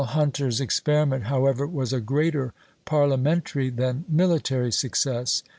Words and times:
Hunter's 0.03 0.59
experiment, 0.59 1.25
however, 1.25 1.67
was 1.67 1.93
a 1.93 1.99
greater 2.01 2.55
parliamentary 2.85 3.69
than 3.69 4.03
military 4.09 4.71
success. 4.71 5.43